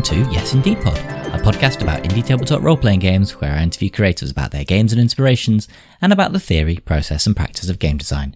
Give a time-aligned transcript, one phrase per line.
[0.00, 3.62] welcome to Yes Indie'd Pod, a podcast about indie tabletop role playing games where I
[3.62, 5.68] interview creators about their games and inspirations
[6.00, 8.34] and about the theory, process, and practice of game design.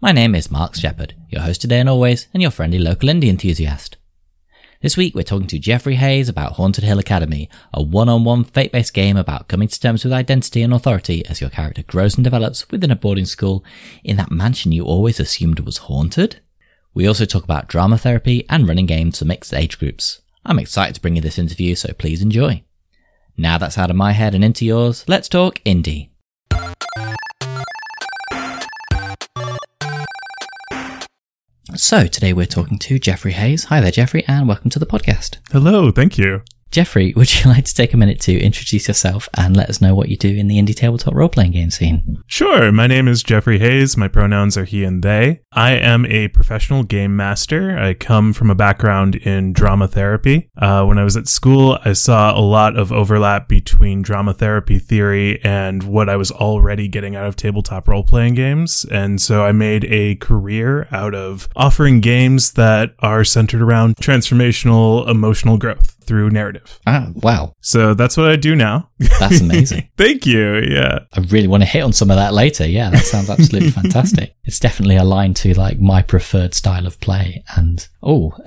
[0.00, 3.28] My name is Marx Shepherd, your host today and always, and your friendly local indie
[3.28, 3.98] enthusiast.
[4.82, 9.16] This week we're talking to Jeffrey Hayes about Haunted Hill Academy, a one-on-one fate-based game
[9.16, 12.90] about coming to terms with identity and authority as your character grows and develops within
[12.90, 13.64] a boarding school
[14.02, 16.40] in that mansion you always assumed was haunted.
[16.94, 20.20] We also talk about drama therapy and running games for mixed age groups.
[20.48, 22.62] I'm excited to bring you this interview, so please enjoy.
[23.36, 26.10] Now that's out of my head and into yours, let's talk indie.
[31.74, 33.64] So today we're talking to Jeffrey Hayes.
[33.64, 35.38] Hi there, Jeffrey, and welcome to the podcast.
[35.50, 36.42] Hello, thank you.
[36.70, 39.94] Jeffrey, would you like to take a minute to introduce yourself and let us know
[39.94, 42.22] what you do in the indie tabletop role playing game scene?
[42.26, 42.70] Sure.
[42.72, 43.96] My name is Jeffrey Hayes.
[43.96, 45.40] My pronouns are he and they.
[45.52, 47.78] I am a professional game master.
[47.78, 50.50] I come from a background in drama therapy.
[50.56, 54.78] Uh, when I was at school, I saw a lot of overlap between drama therapy
[54.78, 58.84] theory and what I was already getting out of tabletop role playing games.
[58.90, 65.08] And so I made a career out of offering games that are centered around transformational
[65.08, 66.80] emotional growth through narrative.
[66.86, 67.52] Ah, wow.
[67.60, 68.90] So that's what I do now.
[69.20, 69.88] That's amazing.
[69.96, 70.56] Thank you.
[70.56, 71.00] Yeah.
[71.12, 72.66] I really want to hit on some of that later.
[72.66, 74.34] Yeah, that sounds absolutely fantastic.
[74.44, 77.44] It's definitely aligned to like my preferred style of play.
[77.56, 78.32] And oh,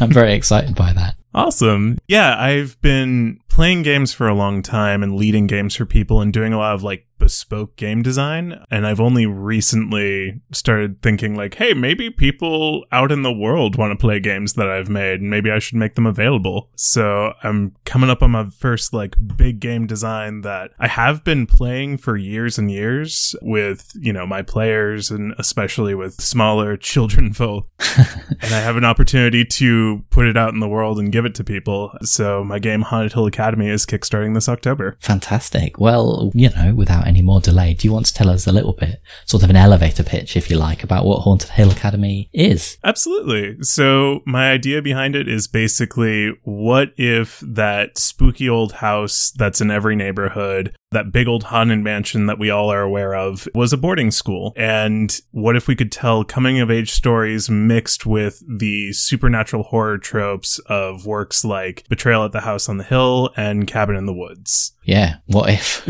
[0.00, 1.14] I'm very excited by that.
[1.34, 1.98] Awesome.
[2.08, 6.32] Yeah, I've been playing games for a long time and leading games for people and
[6.32, 8.64] doing a lot of like bespoke game design.
[8.70, 13.92] And I've only recently started thinking like, hey, maybe people out in the world want
[13.92, 16.68] to play games that I've made and maybe I should make them available.
[16.74, 21.46] So I'm coming up on my first like big game design that I have been
[21.46, 27.32] playing for years and years with, you know, my players and especially with smaller children
[27.32, 27.68] folk.
[27.96, 31.34] and I have an opportunity to put it out in the world and give it
[31.36, 31.92] to people.
[32.02, 34.96] So my game Haunted Hill Academy is kickstarting this October.
[35.00, 35.78] Fantastic.
[35.78, 38.72] Well, you know, without any more delay, do you want to tell us a little
[38.72, 42.78] bit, sort of an elevator pitch, if you like, about what Haunted Hill Academy is?
[42.84, 43.62] Absolutely.
[43.62, 49.70] So my idea behind it is basically what if that spooky old house that's in
[49.70, 53.76] every neighborhood that big old haunted mansion that we all are aware of was a
[53.76, 54.52] boarding school.
[54.56, 59.98] And what if we could tell coming of age stories mixed with the supernatural horror
[59.98, 64.12] tropes of works like Betrayal at the House on the Hill and Cabin in the
[64.12, 64.72] Woods?
[64.82, 65.84] Yeah, what if?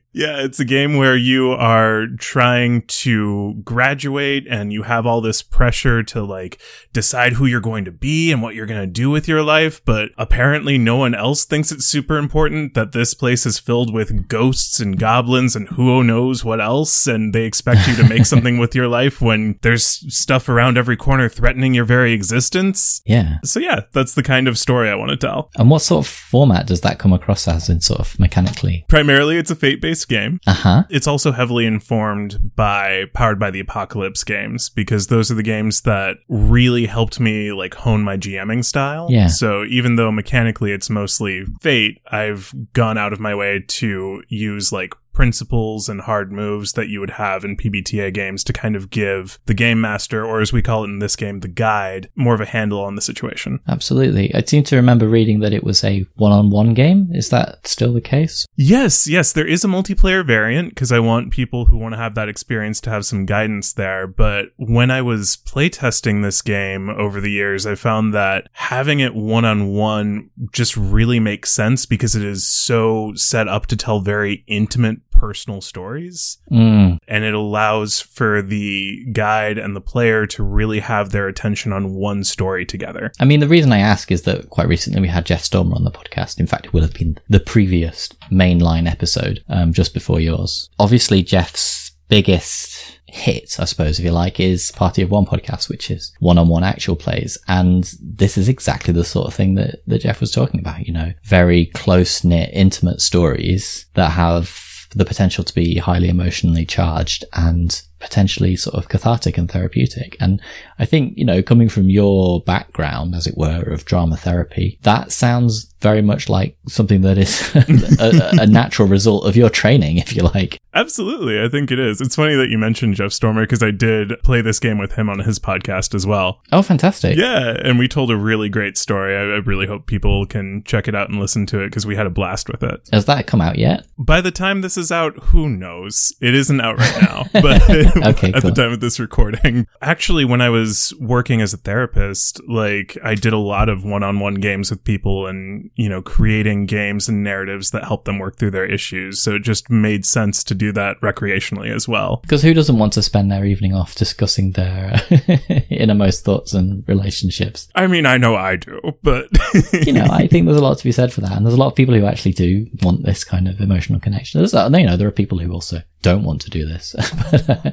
[0.16, 5.42] yeah, it's a game where you are trying to graduate and you have all this
[5.42, 6.58] pressure to like
[6.94, 9.84] decide who you're going to be and what you're going to do with your life.
[9.84, 14.26] But apparently no one else thinks it's super important that this place is filled with
[14.26, 17.06] ghosts and goblins and who knows what else.
[17.06, 20.96] And they expect you to make something with your life when there's stuff around every
[20.96, 23.02] corner threatening your very existence.
[23.04, 23.36] Yeah.
[23.44, 25.50] So yeah, that's the kind of story I want to tell.
[25.56, 28.84] And what sort of format does that come across as in sort of mechanically?
[28.88, 30.40] Primarily, it's a fate based game.
[30.46, 30.84] Uh huh.
[30.90, 35.82] It's also heavily informed by Powered by the Apocalypse games because those are the games
[35.82, 39.08] that really helped me like hone my GMing style.
[39.10, 39.28] Yeah.
[39.28, 44.72] So even though mechanically it's mostly fate, I've gone out of my way to use
[44.72, 48.90] like principles and hard moves that you would have in PBTA games to kind of
[48.90, 52.34] give the game master, or as we call it in this game, the guide, more
[52.34, 53.58] of a handle on the situation.
[53.66, 54.32] Absolutely.
[54.34, 57.08] I seem to remember reading that it was a one on one game.
[57.12, 58.46] Is that still the case?
[58.56, 62.14] Yes, yes, there is a multiplayer variant because I want people who want to have
[62.14, 64.06] that experience to have some guidance there.
[64.06, 69.14] But when I was playtesting this game over the years, I found that having it
[69.14, 74.00] one on one just really makes sense because it is so set up to tell
[74.00, 76.38] very intimate personal stories.
[76.50, 76.98] Mm.
[77.08, 81.94] And it allows for the guide and the player to really have their attention on
[81.94, 83.12] one story together.
[83.18, 85.84] I mean, the reason I ask is that quite recently we had Jeff Stormer on
[85.84, 86.38] the podcast.
[86.38, 90.68] In fact, it will have been the previous mainline episode, um, just before yours.
[90.78, 95.90] Obviously, Jeff's biggest hit, I suppose, if you like, is Party of One podcast, which
[95.90, 97.38] is one-on-one actual plays.
[97.48, 100.92] And this is exactly the sort of thing that, that Jeff was talking about, you
[100.92, 104.65] know, very close-knit, intimate stories that have
[104.96, 110.16] the potential to be highly emotionally charged and potentially sort of cathartic and therapeutic.
[110.20, 110.40] And
[110.78, 115.12] I think, you know, coming from your background, as it were, of drama therapy, that
[115.12, 120.16] sounds very much like something that is a, a, natural result of your training, if
[120.16, 120.58] you like.
[120.74, 121.40] Absolutely.
[121.40, 122.00] I think it is.
[122.00, 125.08] It's funny that you mentioned Jeff Stormer because I did play this game with him
[125.08, 126.42] on his podcast as well.
[126.52, 127.16] Oh, fantastic.
[127.16, 127.56] Yeah.
[127.62, 129.16] And we told a really great story.
[129.16, 131.96] I, I really hope people can check it out and listen to it because we
[131.96, 132.88] had a blast with it.
[132.92, 133.86] Has that come out yet?
[133.98, 136.12] By the time this is out, who knows?
[136.20, 137.62] It isn't out right now, but
[138.06, 138.50] Okay, at cool.
[138.50, 139.66] the time of this recording.
[139.80, 144.34] Actually, when I was working as a therapist, like I did a lot of one-on-one
[144.34, 148.52] games with people and, you know, creating games and narratives that help them work through
[148.52, 149.20] their issues.
[149.20, 152.18] So it just made sense to do that recreationally as well.
[152.22, 155.00] Because who doesn't want to spend their evening off discussing their
[155.70, 157.68] innermost thoughts and relationships?
[157.74, 159.28] I mean, I know I do, but
[159.86, 161.58] You know, I think there's a lot to be said for that, and there's a
[161.58, 164.40] lot of people who actually do want this kind of emotional connection.
[164.40, 166.94] There's, uh, you know, there are people who also don't want to do this.
[167.30, 167.70] but, uh,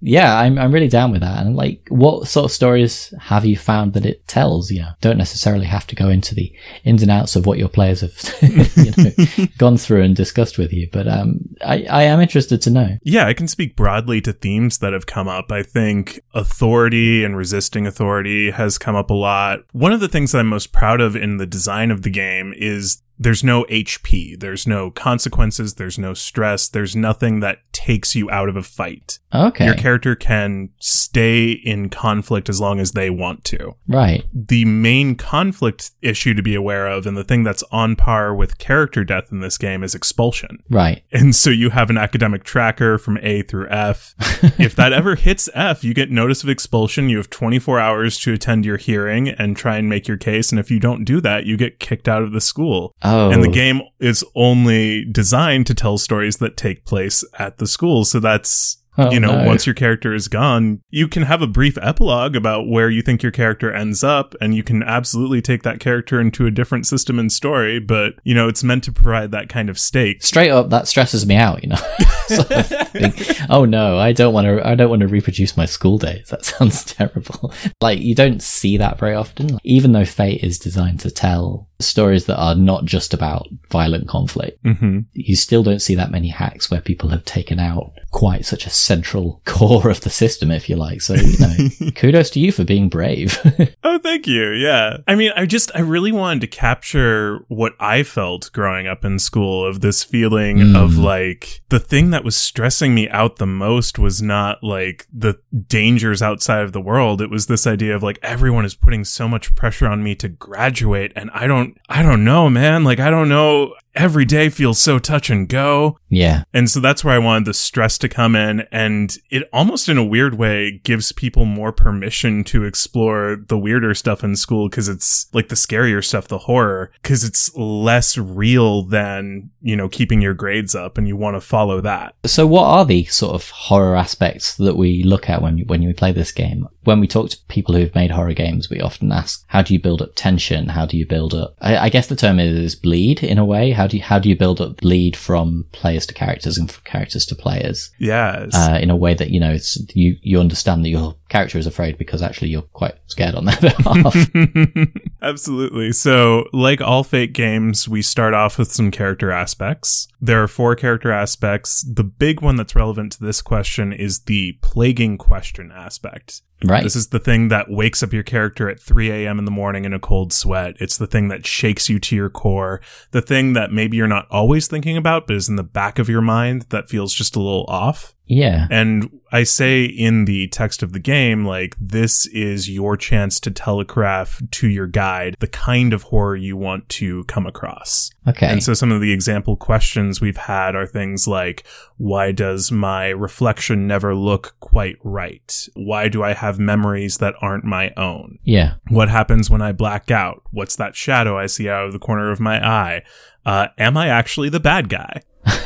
[0.00, 1.44] yeah, I'm I'm really down with that.
[1.44, 4.70] And like, what sort of stories have you found that it tells?
[4.70, 6.52] You know, don't necessarily have to go into the
[6.84, 8.12] ins and outs of what your players have,
[8.76, 10.88] you know, gone through and discussed with you.
[10.92, 12.98] But um, I I am interested to know.
[13.02, 15.50] Yeah, I can speak broadly to themes that have come up.
[15.50, 19.60] I think authority and resisting authority has come up a lot.
[19.72, 22.54] One of the things that I'm most proud of in the design of the game
[22.56, 28.30] is there's no HP, there's no consequences, there's no stress, there's nothing that takes you
[28.30, 29.18] out of a fight.
[29.34, 33.76] Okay, Your character can stay in conflict as long as they want to.
[33.88, 34.24] right.
[34.34, 38.58] The main conflict issue to be aware of, and the thing that's on par with
[38.58, 40.62] character death in this game, is expulsion.
[40.68, 41.02] Right.
[41.12, 44.14] And so you have an academic tracker from A through F.
[44.58, 47.08] if that ever hits F, you get notice of expulsion.
[47.08, 50.50] You have 24 hours to attend your hearing and try and make your case.
[50.50, 52.94] And if you don't do that, you get kicked out of the school.
[53.02, 53.11] Oh.
[53.12, 53.52] Oh, And the oh.
[53.52, 58.04] game is only designed to tell stories that take place at the school.
[58.04, 59.46] So that's, Oh, you know, no.
[59.46, 63.22] once your character is gone, you can have a brief epilogue about where you think
[63.22, 67.18] your character ends up, and you can absolutely take that character into a different system
[67.18, 67.80] and story.
[67.80, 70.22] But, you know, it's meant to provide that kind of stake.
[70.22, 71.78] straight up that stresses me out you know
[72.28, 75.64] Sort of think, oh no i don't want to i don't want to reproduce my
[75.66, 76.28] school days.
[76.30, 77.52] That sounds terrible.
[77.80, 79.58] Like you don't see that very often.
[79.64, 84.56] Even though fate is designed to tell stories that are not just about violent conflict
[84.64, 88.66] hmm you still don't see that many hacks where people have taken out quite such
[88.66, 91.00] a central core of the system if you like.
[91.00, 93.38] So you know kudos to you for being brave.
[93.84, 94.50] Oh, thank you.
[94.52, 94.98] Yeah.
[95.08, 99.18] I mean, I just, I really wanted to capture what I felt growing up in
[99.18, 100.76] school of this feeling Mm.
[100.76, 105.38] of like the thing that was stressing me out the most was not like the
[105.66, 107.20] dangers outside of the world.
[107.20, 110.28] It was this idea of like everyone is putting so much pressure on me to
[110.28, 111.12] graduate.
[111.16, 112.84] And I don't, I don't know, man.
[112.84, 113.74] Like, I don't know.
[113.94, 115.98] Every day feels so touch and go.
[116.08, 118.66] yeah And so that's where I wanted the stress to come in.
[118.72, 123.94] And it almost in a weird way gives people more permission to explore the weirder
[123.94, 128.82] stuff in school because it's like the scarier stuff, the horror, because it's less real
[128.82, 132.01] than, you know, keeping your grades up and you want to follow that.
[132.24, 135.92] So, what are the sort of horror aspects that we look at when when we
[135.92, 136.68] play this game?
[136.84, 139.80] When we talk to people who've made horror games, we often ask, "How do you
[139.80, 140.68] build up tension?
[140.68, 143.70] How do you build up?" I, I guess the term is bleed in a way.
[143.72, 146.82] How do you how do you build up bleed from players to characters and from
[146.84, 148.50] characters to players Yes.
[148.54, 151.66] uh, in a way that you know it's you you understand that your character is
[151.66, 154.14] afraid because actually you're quite scared on their behalf.
[155.22, 155.92] Absolutely.
[155.92, 160.08] So, like all Fate games, we start off with some character aspects.
[160.20, 161.82] There are four character aspects.
[161.82, 166.42] The big one that's relevant to this question is the plaguing question aspect.
[166.72, 166.82] Right?
[166.82, 169.38] This is the thing that wakes up your character at 3 a.m.
[169.38, 170.76] in the morning in a cold sweat.
[170.80, 172.80] It's the thing that shakes you to your core.
[173.10, 176.08] The thing that maybe you're not always thinking about, but is in the back of
[176.08, 178.14] your mind that feels just a little off.
[178.32, 178.66] Yeah.
[178.70, 183.50] And I say in the text of the game, like, this is your chance to
[183.50, 188.10] telegraph to your guide the kind of horror you want to come across.
[188.26, 188.46] Okay.
[188.46, 191.66] And so some of the example questions we've had are things like,
[191.98, 195.68] why does my reflection never look quite right?
[195.74, 198.38] Why do I have memories that aren't my own?
[198.44, 198.74] yeah.
[198.88, 200.42] What happens when I black out?
[200.50, 203.02] What's that shadow I see out of the corner of my eye?
[203.44, 205.22] Uh, am I actually the bad guy?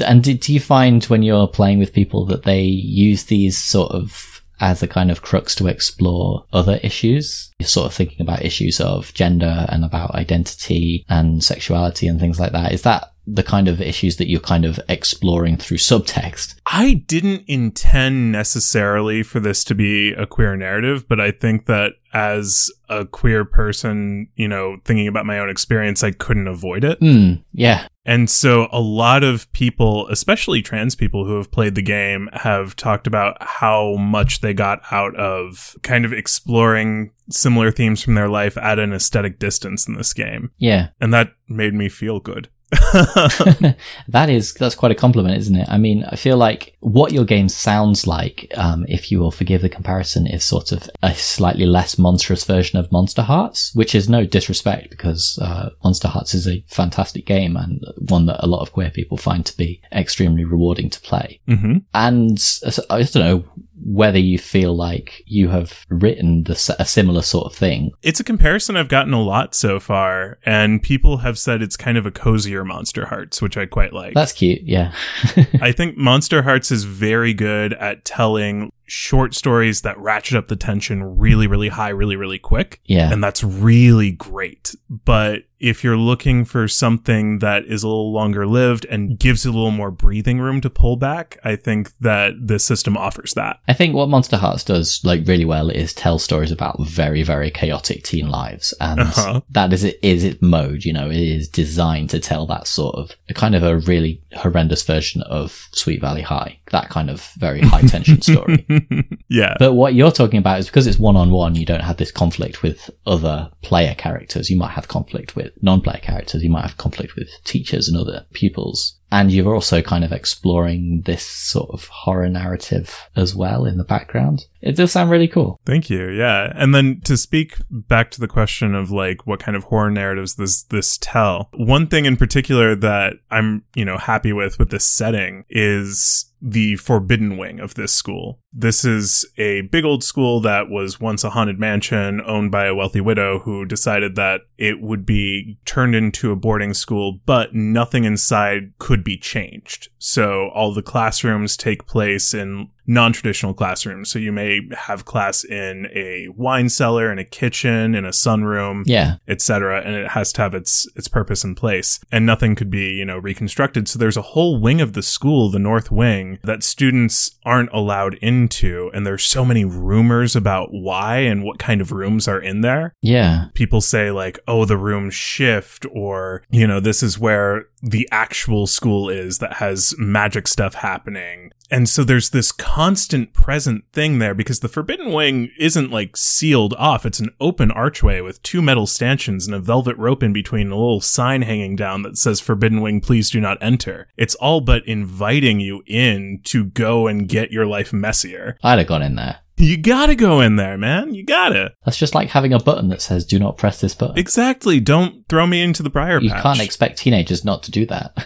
[0.06, 3.92] And do, do you find when you're playing with people that they use these sort
[3.92, 7.52] of as a kind of crux to explore other issues?
[7.58, 12.40] You're sort of thinking about issues of gender and about identity and sexuality and things
[12.40, 12.72] like that.
[12.72, 16.54] Is that the kind of issues that you're kind of exploring through subtext?
[16.66, 21.92] I didn't intend necessarily for this to be a queer narrative, but I think that
[22.12, 26.98] as a queer person, you know, thinking about my own experience, I couldn't avoid it.
[26.98, 27.34] Hmm.
[27.52, 27.86] Yeah.
[28.04, 32.74] And so a lot of people, especially trans people who have played the game, have
[32.74, 38.28] talked about how much they got out of kind of exploring similar themes from their
[38.28, 40.50] life at an aesthetic distance in this game.
[40.56, 40.88] Yeah.
[41.00, 42.48] And that made me feel good.
[44.08, 45.68] that is that's quite a compliment, isn't it?
[45.68, 49.62] I mean, I feel like what your game sounds like, um, if you will forgive
[49.62, 54.24] the comparison, is sort of a slightly less monstrous version of Monsterhearts, which is no
[54.24, 58.90] disrespect because uh, Monsterhearts is a fantastic game and one that a lot of queer
[58.90, 61.40] people find to be extremely rewarding to play.
[61.46, 63.44] hmm And uh, I don't know
[63.84, 67.92] whether you feel like you have written the, a similar sort of thing.
[68.02, 71.98] It's a comparison I've gotten a lot so far, and people have said it's kind
[71.98, 74.14] of a cozier Monsterhearts, which I quite like.
[74.14, 74.92] That's cute, yeah.
[75.60, 81.18] I think Monsterhearts is very good at telling short stories that ratchet up the tension
[81.18, 82.80] really, really high, really, really quick.
[82.86, 83.12] yeah.
[83.12, 84.74] And that's really great.
[84.88, 89.50] But if you're looking for something that is a little longer lived and gives you
[89.50, 93.58] a little more breathing room to pull back, I think that this system offers that.
[93.66, 98.04] I think what Monsterhearts does like really well is tell stories about very, very chaotic
[98.04, 98.72] teen lives.
[98.80, 99.40] And Uh-huh.
[99.50, 102.94] that is it is its mode, you know, it is designed to tell that sort
[102.94, 106.60] of a kind of a really horrendous version of Sweet Valley High.
[106.70, 108.64] That kind of very high tension story.
[109.28, 109.54] yeah.
[109.58, 112.10] But what you're talking about is because it's one on one, you don't have this
[112.10, 114.50] conflict with other player characters.
[114.50, 116.42] You might have conflict with non player characters.
[116.42, 118.97] You might have conflict with teachers and other pupils.
[119.10, 123.84] And you're also kind of exploring this sort of horror narrative as well in the
[123.84, 124.44] background.
[124.60, 125.58] It does sound really cool.
[125.64, 126.08] Thank you.
[126.10, 126.52] Yeah.
[126.54, 130.34] And then to speak back to the question of like what kind of horror narratives
[130.34, 131.48] does this tell?
[131.54, 136.76] One thing in particular that I'm, you know, happy with with this setting is the
[136.76, 138.38] forbidden wing of this school.
[138.52, 142.74] This is a big old school that was once a haunted mansion owned by a
[142.74, 148.04] wealthy widow who decided that it would be turned into a boarding school, but nothing
[148.04, 149.88] inside could be changed.
[149.98, 154.10] So all the classrooms take place in non-traditional classrooms.
[154.10, 158.82] So you may have class in a wine cellar, in a kitchen, in a sunroom,
[158.86, 159.16] Yeah.
[159.28, 159.82] etc.
[159.84, 162.00] And it has to have its its purpose in place.
[162.10, 163.86] And nothing could be, you know, reconstructed.
[163.88, 168.14] So there's a whole wing of the school, the north wing, that students aren't allowed
[168.14, 168.90] into.
[168.94, 172.94] And there's so many rumors about why and what kind of rooms are in there
[173.02, 173.46] Yeah.
[173.54, 178.66] people say like oh the rooms shift or you know this is where the actual
[178.66, 184.34] school is that has magic stuff happening and so there's this constant present thing there
[184.34, 187.04] because the forbidden wing isn't like sealed off.
[187.04, 190.76] It's an open archway with two metal stanchions and a velvet rope in between a
[190.76, 194.08] little sign hanging down that says forbidden wing please do not enter.
[194.16, 198.56] It's all but inviting you in to go and get your life messier.
[198.62, 199.40] I'd have gone in there.
[199.58, 203.02] You gotta go in there man you gotta That's just like having a button that
[203.02, 204.18] says do not press this button.
[204.18, 207.86] exactly don't throw me into the briar You patch can't expect teenagers not to do
[207.86, 208.16] that.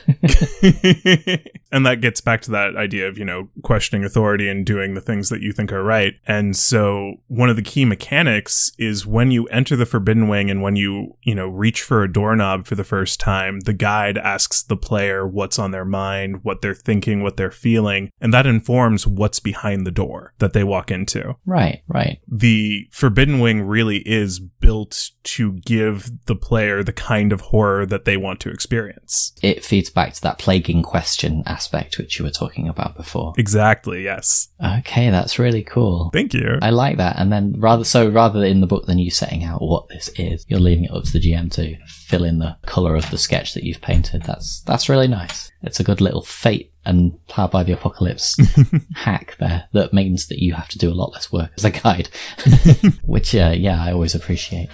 [1.72, 5.00] and that gets back to that idea of, you know, questioning authority and doing the
[5.00, 6.14] things that you think are right.
[6.26, 10.62] And so one of the key mechanics is when you enter the Forbidden Wing and
[10.62, 14.62] when you, you know, reach for a doorknob for the first time, the guide asks
[14.62, 19.06] the player what's on their mind, what they're thinking, what they're feeling, and that informs
[19.06, 21.21] what's behind the door that they walk into.
[21.46, 22.20] Right, right.
[22.28, 28.04] The Forbidden Wing really is built to give the player the kind of horror that
[28.04, 29.32] they want to experience.
[29.42, 33.32] It feeds back to that plaguing question aspect which you were talking about before.
[33.36, 34.48] Exactly, yes.
[34.64, 36.10] Okay, that's really cool.
[36.12, 36.58] Thank you.
[36.62, 37.16] I like that.
[37.18, 40.44] And then rather so rather in the book than you setting out what this is,
[40.48, 41.76] you're leaving it up to the GM to
[42.12, 44.22] fill in the colour of the sketch that you've painted.
[44.24, 45.50] That's that's really nice.
[45.62, 48.36] It's a good little fate and Powered by the Apocalypse
[48.94, 51.70] hack there that means that you have to do a lot less work as a
[51.70, 52.10] guide.
[53.04, 54.68] Which uh, yeah, I always appreciate.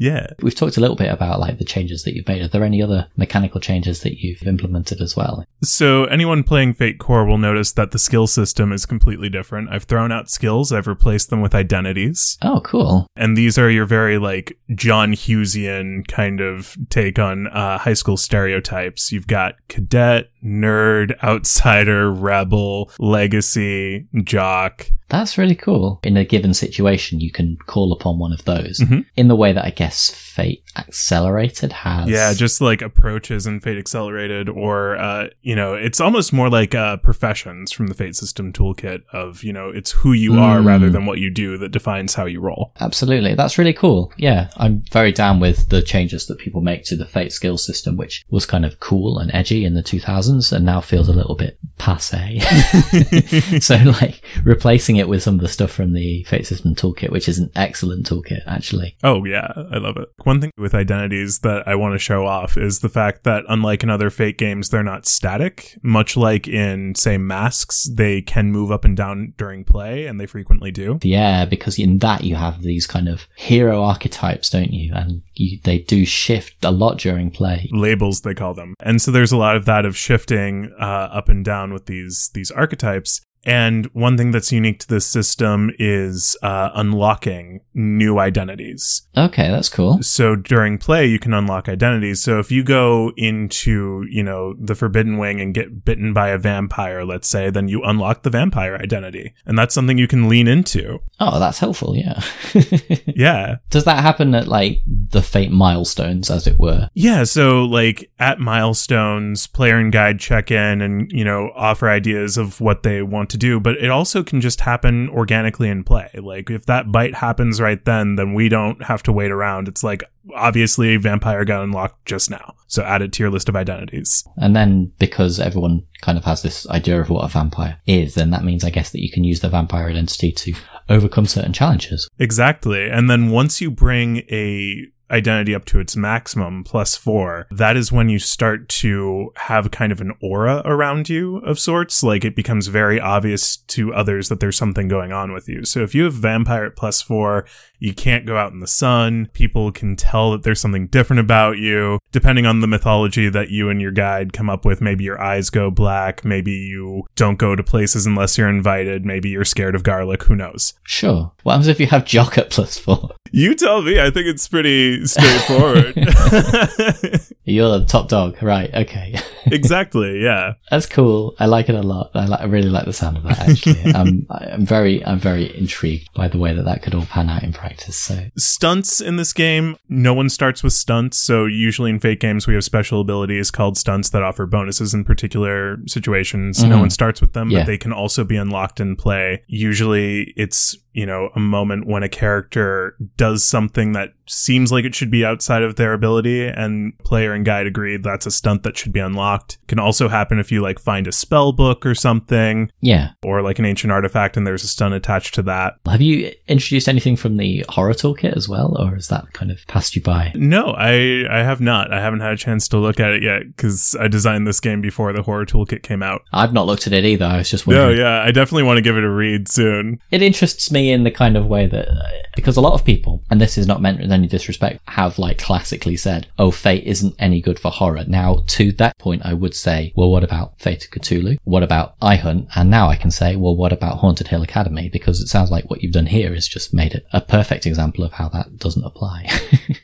[0.00, 0.28] Yeah.
[0.40, 2.40] We've talked a little bit about like the changes that you've made.
[2.42, 5.44] Are there any other mechanical changes that you've implemented as well?
[5.62, 9.68] So anyone playing Fate Core will notice that the skill system is completely different.
[9.70, 12.38] I've thrown out skills, I've replaced them with identities.
[12.40, 13.06] Oh, cool.
[13.14, 18.16] And these are your very like John Hughesian kind of take on uh, high school
[18.16, 19.12] stereotypes.
[19.12, 24.86] You've got cadet, nerd, outsider, rebel, legacy, jock.
[25.08, 25.98] That's really cool.
[26.04, 29.04] In a given situation, you can call upon one of those Mhm.
[29.16, 32.08] in the way that I guess Fate Accelerated has.
[32.08, 36.74] Yeah, just like approaches in Fate Accelerated, or uh, you know, it's almost more like
[36.74, 40.66] uh, professions from the Fate System toolkit of you know, it's who you are Mm.
[40.66, 42.72] rather than what you do that defines how you roll.
[42.80, 43.34] Absolutely.
[43.34, 44.12] That's really cool.
[44.16, 47.96] Yeah, I'm very down with the changes that people make to the Fate skill system,
[47.96, 51.34] which was kind of cool and edgy in the 2000s and now feels a little
[51.36, 52.40] bit passe.
[53.60, 57.28] so, like, replacing it with some of the stuff from the Fate system toolkit, which
[57.28, 58.96] is an excellent toolkit, actually.
[59.02, 60.08] Oh yeah, I love it.
[60.24, 63.82] One thing with identities that I want to show off is the fact that unlike
[63.82, 65.78] in other Fate games, they're not static.
[65.82, 70.26] Much like in, say, Masks, they can move up and down during play, and they
[70.26, 70.98] frequently do.
[71.02, 74.92] Yeah, because in that you have these kind of hero archetypes, don't you?
[74.94, 77.68] And you, they do shift a lot during play.
[77.72, 78.74] Labels, they call them.
[78.80, 82.30] And so there's a lot of that of shifting uh, up and down with these
[82.34, 83.20] these archetypes.
[83.44, 89.08] And one thing that's unique to this system is uh, unlocking new identities.
[89.16, 90.02] Okay, that's cool.
[90.02, 92.22] So during play, you can unlock identities.
[92.22, 96.38] So if you go into, you know, the Forbidden Wing and get bitten by a
[96.38, 99.34] vampire, let's say, then you unlock the vampire identity.
[99.46, 101.00] And that's something you can lean into.
[101.18, 102.20] Oh, that's helpful, yeah.
[103.06, 103.56] Yeah.
[103.70, 106.88] Does that happen at like the fate milestones, as it were?
[106.94, 107.24] Yeah.
[107.24, 112.60] So like at milestones, player and guide check in and, you know, offer ideas of
[112.60, 116.10] what they want to do, but it also can just happen organically in play.
[116.14, 119.68] Like if that bite happens right then, then we don't have to wait around.
[119.68, 120.02] It's like,
[120.34, 122.54] obviously vampire got unlocked just now.
[122.66, 124.24] So add it to your list of identities.
[124.36, 128.30] And then because everyone kind of has this idea of what a vampire is, then
[128.30, 130.54] that means I guess that you can use the vampire identity to
[130.88, 132.08] overcome certain challenges.
[132.18, 132.88] Exactly.
[132.88, 137.92] And then once you bring a identity up to its maximum plus four, that is
[137.92, 142.02] when you start to have kind of an aura around you of sorts.
[142.02, 145.64] Like it becomes very obvious to others that there's something going on with you.
[145.64, 147.46] So if you have vampire at plus four,
[147.80, 149.28] you can't go out in the sun.
[149.32, 151.98] People can tell that there's something different about you.
[152.12, 155.50] Depending on the mythology that you and your guide come up with, maybe your eyes
[155.50, 156.24] go black.
[156.24, 159.04] Maybe you don't go to places unless you're invited.
[159.04, 160.22] Maybe you're scared of garlic.
[160.24, 160.74] Who knows?
[160.84, 161.32] Sure.
[161.42, 163.10] What happens if you have Jock at plus four?
[163.32, 164.00] You tell me.
[164.00, 165.94] I think it's pretty straightforward.
[167.50, 168.72] You're the top dog, right?
[168.74, 169.14] Okay.
[169.46, 170.20] exactly.
[170.22, 170.54] Yeah.
[170.70, 171.34] That's cool.
[171.38, 172.10] I like it a lot.
[172.14, 173.38] I, like, I really like the sound of that.
[173.48, 177.28] Actually, um, I'm very, I'm very intrigued by the way that that could all pan
[177.28, 177.96] out in practice.
[177.96, 181.18] So Stunts in this game, no one starts with stunts.
[181.18, 185.04] So usually in Fate games, we have special abilities called stunts that offer bonuses in
[185.04, 186.62] particular situations.
[186.62, 186.80] No Mhm.
[186.80, 187.60] one starts with them, Yeah.
[187.60, 189.42] but they can also be unlocked in play.
[189.46, 194.94] Usually it's, you know, a moment when a character does something that seems like it
[194.94, 198.76] should be outside of their ability and player and guide agree that's a stunt that
[198.76, 199.58] should be unlocked.
[199.66, 203.58] Can also happen if you like find a spell book or something yeah, or like
[203.58, 205.74] an ancient artifact and there's a stunt attached to that.
[205.86, 209.66] have you introduced anything from the horror toolkit as well, or has that kind of
[209.66, 210.32] passed you by?
[210.34, 211.92] No, I I have not.
[211.92, 214.80] I haven't had a chance to look at it yet because I designed this game
[214.80, 216.22] before the horror toolkit came out.
[216.32, 217.24] I've not looked at it either.
[217.24, 218.00] I was just No, wondering.
[218.00, 220.00] yeah, I definitely want to give it a read soon.
[220.10, 221.88] It interests me in the kind of way that
[222.34, 225.38] because a lot of people, and this is not meant with any disrespect, have like
[225.38, 229.54] classically said, "Oh, Fate isn't any good for horror." Now, to that point, I would
[229.54, 231.36] say, "Well, what about Fate of Cthulhu?
[231.44, 232.48] What about iHunt?
[232.56, 235.68] And now I can say, "Well, what about Haunted Hill Academy?" Because it sounds like
[235.68, 238.84] what you've done here is just made it a perfect example of how that doesn't
[238.84, 239.28] apply.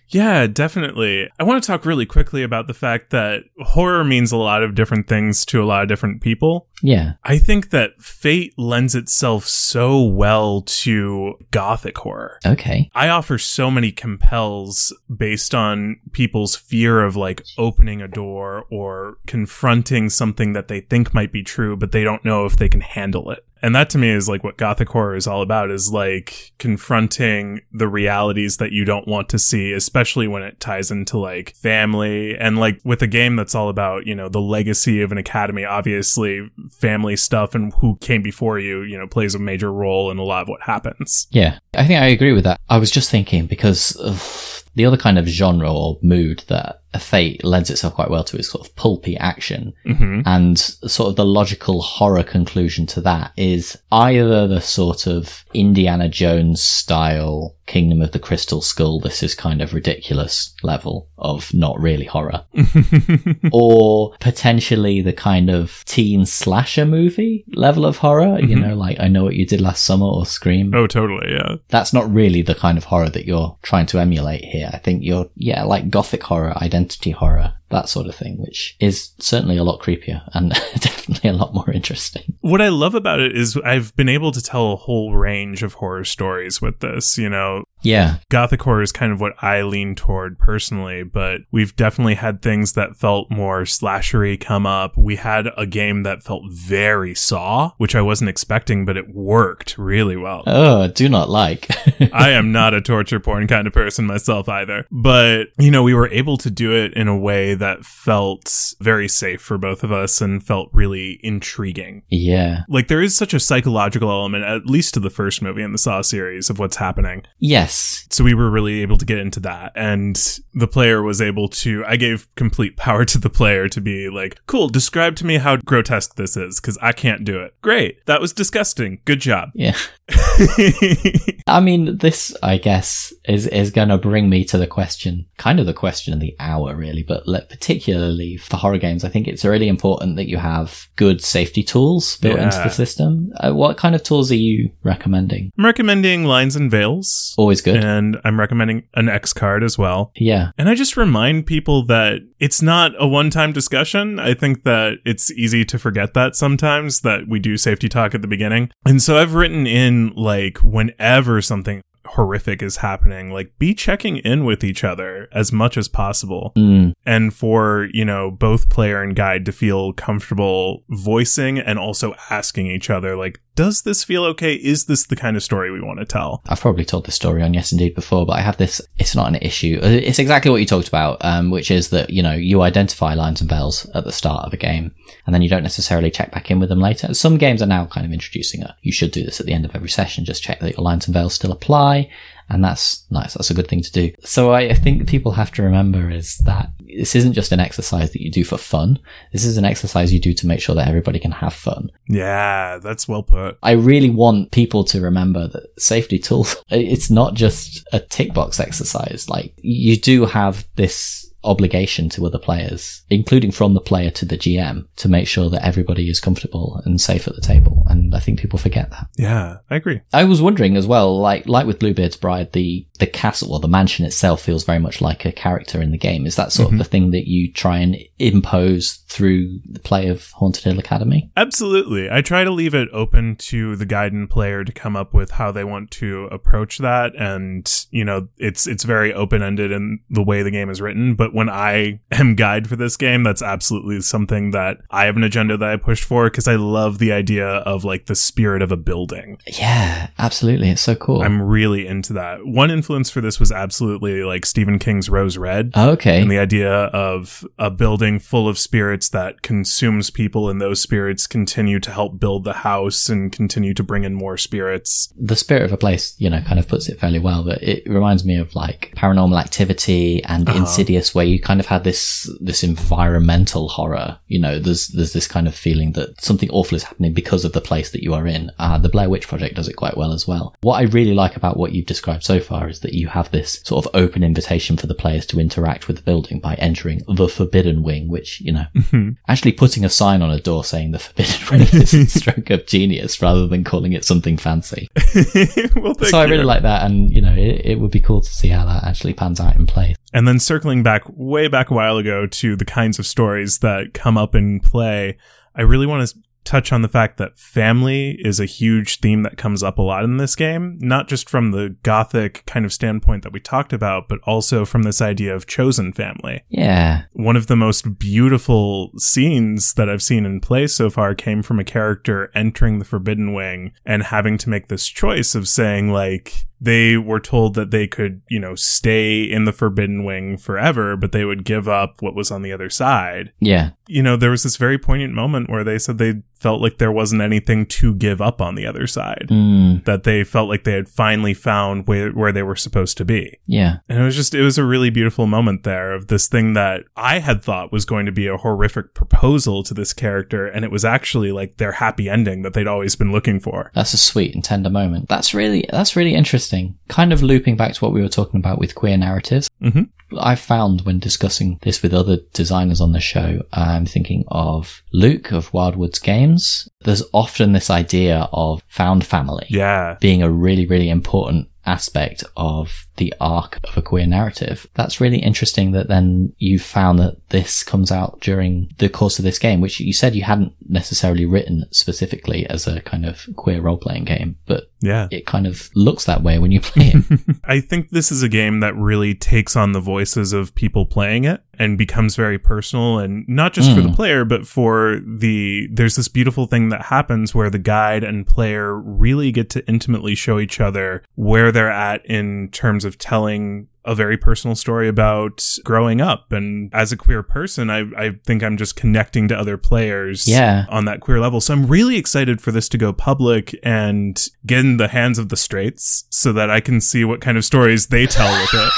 [0.09, 1.29] Yeah, definitely.
[1.39, 4.75] I want to talk really quickly about the fact that horror means a lot of
[4.75, 6.69] different things to a lot of different people.
[6.83, 12.39] Yeah, I think that Fate lends itself so well to gothic horror.
[12.45, 18.67] okay, I offer so many compels based on people's fear of like opening a door
[18.71, 22.69] or confronting something that they think might be true, but they don't know if they
[22.69, 23.45] can handle it.
[23.63, 27.61] And that to me is like what gothic horror is all about is like confronting
[27.73, 32.37] the realities that you don't want to see, especially when it ties into like family
[32.37, 35.65] and like with a game that's all about, you know, the legacy of an academy.
[35.65, 40.19] Obviously, family stuff and who came before you, you know, plays a major role in
[40.19, 41.27] a lot of what happens.
[41.31, 41.59] yeah.
[41.75, 42.61] I think I agree with that.
[42.69, 47.01] I was just thinking because of the other kind of genre or mood that a
[47.01, 49.73] Fate lends itself quite well to its sort of pulpy action.
[49.85, 55.45] hmm And sort of the logical horror conclusion to that is either the sort of
[55.55, 61.53] Indiana Jones style Kingdom of the Crystal Skull, this is kind of ridiculous level of
[61.53, 62.45] not really horror,
[63.53, 68.69] or potentially the kind of teen slasher movie level of horror, you Mhm.
[68.69, 70.73] know, like I Know What You Did Last Summer or Scream.
[70.75, 71.33] Oh, totally.
[71.33, 71.57] Yeah.
[71.69, 74.71] That's not really the kind of horror that you're trying to emulate here.
[74.73, 79.11] I think you're, yeah, like gothic horror, identity horror, that sort of thing, which is
[79.19, 82.37] certainly a lot creepier and definitely a lot more interesting.
[82.41, 85.75] What I love about it is I've been able to tell a whole range of
[85.75, 87.19] horror stories with this.
[87.19, 88.17] You know, Yeah.
[88.31, 92.75] gothic horror is kind of what I lean toward personally, but we've definitely had things
[92.75, 94.97] that felt more slashery come up.
[94.97, 99.77] We had a game that felt very Saw, which I wasn't expecting, but it worked
[99.79, 100.45] really well.
[100.67, 101.69] Oh, I do not like.
[102.13, 104.87] I am not a torture porn kind of person myself either.
[104.91, 109.09] But, you know, we were able to do it in a way that felt very
[109.09, 112.03] safe for both of us and felt really intriguing.
[112.11, 112.37] yeah.
[112.37, 112.63] Yeah.
[112.69, 115.79] Like there is such a psychological element, at least to the first movie in the
[115.79, 117.23] Saw series, of what's happening.
[117.39, 118.07] Yes.
[118.11, 119.73] So we were really able to get into that.
[119.75, 120.17] And
[120.53, 124.41] the player was able to, I gave complete power to the player to be like,
[124.47, 127.55] cool, describe to me how grotesque this is, because I can't do it.
[127.63, 128.05] Great.
[128.07, 129.01] That was disgusting.
[129.05, 129.51] Good job.
[129.55, 129.77] Yeah.
[131.47, 135.59] I mean, this, I guess, is is going to bring me to the question, kind
[135.61, 137.03] of the question of the hour, really.
[137.03, 141.21] But le- particularly for horror games, I think it's really important that you have good
[141.23, 143.33] safety tools built into the system.
[143.41, 145.51] Uh, what kind of tools are you recommending?
[145.59, 147.35] I'm recommending Lines and Veils.
[147.39, 147.77] Always good.
[147.77, 150.13] And I'm recommending an X card as well.
[150.17, 150.51] yeah.
[150.59, 154.19] And I just remind people that it's not a one time discussion.
[154.19, 158.23] I think that it's easy to forget that sometimes that we do safety talk at
[158.23, 158.71] the beginning.
[158.85, 164.45] And so I've written in like whenever something horrific is happening, like be checking in
[164.45, 166.53] with each other as much as possible.
[166.57, 172.15] Mm, And for, you know, both player and guide to feel comfortable voicing and also
[172.31, 174.55] asking each other, like, does this feel okay?
[174.55, 176.43] Is this the kind of story we want to tell?
[176.47, 178.81] I've probably told this story on Yes Indie'd before, but I have this.
[178.99, 179.81] It's not an issue.
[179.83, 183.15] Uh, It's exactly what you talked about, um, which is that you know you identify
[183.15, 186.31] lines and veils at the start of a game, and then you don't necessarily check
[186.31, 187.13] back in with them later.
[187.15, 188.77] Some games are now kind of introducing a.
[188.83, 190.25] You should do this at the end of every session.
[190.25, 192.11] Just check that your lines and veils still apply,
[192.51, 193.35] and that's nice.
[193.35, 194.13] That's a good thing to do.
[194.23, 198.23] So I think people have to remember is that this isn't just an exercise that
[198.23, 198.99] you do for fun.
[199.33, 201.91] This is an exercise you do to make sure that everybody can have fun.
[202.09, 203.59] Yeah, that's well put.
[203.63, 208.61] I really want people to remember that safety tools, it's not just a tick box
[208.61, 209.29] exercise.
[209.29, 214.37] Like you do have this obligation to other players, including from the player to the
[214.37, 217.85] GM, to make sure that everybody is comfortable and safe at the table.
[217.89, 219.09] And I think people forget that.
[219.17, 220.01] Yeah, I agree.
[220.13, 223.69] I was wondering as well, like like with Bluebeard's Bride, the the castle or the
[223.69, 226.27] mansion itself feels very much like a character in the game.
[226.27, 226.79] Is that sort of mm-hmm.
[226.79, 231.31] the thing that you try and impose through the play of Haunted Hill Academy?
[231.37, 232.11] Absolutely.
[232.11, 235.33] I try to leave it open to the guide and player to come up with
[235.33, 237.15] how they want to approach that.
[237.17, 241.15] And, you know, it's, it's very open ended in the way the game is written.
[241.15, 245.23] But when I am guide for this game, that's absolutely something that I have an
[245.23, 248.73] agenda that I push for because I love the idea of like the spirit of
[248.73, 249.39] a building.
[249.47, 250.71] Yeah, absolutely.
[250.71, 251.21] It's so cool.
[251.23, 252.47] I'm really into that.
[252.47, 255.73] One influence for this was absolutely like Stephen King's Rose Red.
[255.77, 256.23] okay.
[256.23, 261.27] And the idea of a building full of spirits that consumes people, and those spirits
[261.27, 265.13] continue to help build the house and continue to bring in more spirits.
[265.19, 267.83] the spirit of a place, you know, kind of puts it fairly well, but it
[267.87, 270.59] reminds me of like paranormal activity and Uh-huh.
[270.61, 274.19] insidious where you kind of had this, this environmental horror.
[274.29, 277.53] You know, there's, there's this kind of feeling that something awful is happening because of
[277.53, 278.51] the place that you are in.
[278.59, 280.55] Uh, the Blair Witch Project does it quite well as well.
[280.63, 283.61] What I really like about what you've described so far is that you have this
[283.65, 287.29] sort of open invitation for the players to interact with the building by entering the
[287.29, 288.67] forbidden wing, which, you know,
[289.29, 292.67] actually putting a sign on a door saying the forbidden wing is a stroke of
[292.67, 294.89] genius rather than calling it something fancy.
[295.77, 296.45] well, so I really you.
[296.45, 299.15] like that, and you know, it, it would be cool to see how that actually
[299.15, 299.95] pans out in play.
[300.13, 303.95] And then circling back way back a while ago to the kinds of stories that
[303.95, 305.17] come up in play,
[305.55, 309.37] I really want to touch on the fact that family is a huge theme that
[309.37, 313.25] comes up a lot in this game, not just from the gothic kind of standpoint
[313.25, 316.45] that we talked about, but also from this idea of chosen family.
[316.49, 321.43] Yeah, one of the most beautiful scenes that I've seen in play so far came
[321.43, 325.93] from a character entering the Forbidden Wing and having to make this choice of saying,
[325.93, 330.97] like, they were told that they could, you know, stay in the Forbidden Wing forever,
[330.97, 333.33] but they would give up what was on the other side.
[333.41, 336.77] yeah, You know, there was this very poignant moment where they said they felt like
[336.79, 339.27] there wasn't anything to give up on the other side.
[339.31, 343.05] mm, That they felt like they had finally found where, where they were supposed to
[343.05, 343.39] be.
[343.47, 346.53] yeah, And it was just, it was a really beautiful moment there of this thing
[346.55, 350.47] that I had thought was going to be a horrific proposal to this character.
[350.47, 353.71] And it was actually like their happy ending that they'd always been looking for.
[353.75, 355.09] that's a sweet and tender moment.
[355.09, 356.46] That's really that's really interesting.
[356.89, 359.49] Kind of looping back to what we were talking about with queer narratives.
[359.61, 359.83] hmm
[360.21, 365.33] I've found when discussing this with other designers on the show, I'm thinking of Luke
[365.33, 366.69] of Wildwoods Games.
[366.83, 369.47] There's often this idea of found family.
[369.49, 369.97] Yeah.
[370.01, 374.67] being a really, really important aspect of the arc of a queer narrative.
[374.75, 379.25] That's really interesting that then you found that this comes out during the course of
[379.25, 383.61] this game, which you said you hadn't necessarily written specifically as a kind of queer
[383.61, 385.09] role playing game, but Yeah.
[385.11, 387.21] it kind of looks that way when you play it.
[387.45, 391.25] I think this is a game that really takes on the voices of people playing
[391.25, 391.43] it.
[391.59, 393.95] and becomes very personal and not just for the hmm.
[393.95, 398.79] player, but for the, there's this beautiful thing that happens where the guide and player
[398.79, 403.95] really get to intimately show each other where they're at in terms of telling a
[403.95, 406.33] very personal story about growing up.
[406.33, 410.65] And as a queer person, I, I think I'm just connecting to other players Yeah.
[410.71, 411.41] on that queer level.
[411.41, 415.29] So I'm really excited for this to go public and get in the hands of
[415.29, 418.73] the straights so that I can see what kind of stories they tell with it.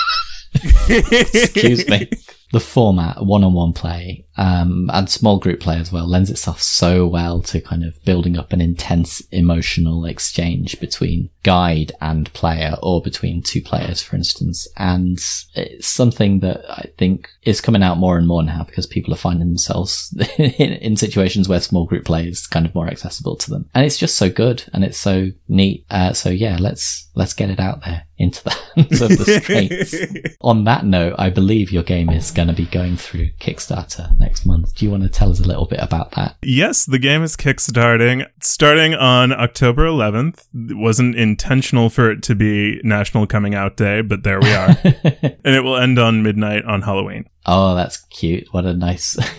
[1.34, 2.08] Excuse me.
[2.52, 7.42] The format, one-on-one play, um, and small group play as well, lends itself so well
[7.42, 13.42] to kind of building up an intense emotional exchange between guide and player, or between
[13.42, 14.68] two players, for instance.
[14.76, 15.18] And
[15.54, 19.18] it's something that I think is coming out more and more now because people are
[19.18, 23.50] finding themselves in, in situations where small group play is kind of more accessible to
[23.50, 25.84] them, and it's just so good and it's so neat.
[25.90, 30.36] Uh, so yeah, let's let's get it out there into the hands of the straights.
[30.40, 34.27] On that note, I believe your game is going to be going through Kickstarter next
[34.44, 34.74] month.
[34.74, 36.36] Do you want to tell us a little bit about that?
[36.42, 40.48] Yes, the game is kickstarting starting on October 11th.
[40.70, 44.76] It wasn't intentional for it to be National Coming Out Day, but there we are.
[44.84, 47.28] and it will end on midnight on Halloween.
[47.50, 48.46] Oh, that's cute.
[48.50, 49.16] What a nice,